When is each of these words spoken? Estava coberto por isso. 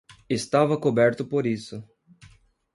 Estava 0.29 0.79
coberto 0.79 1.23
por 1.23 1.45
isso. 1.45 1.87